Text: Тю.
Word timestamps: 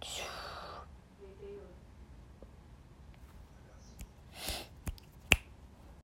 Тю. 0.00 0.39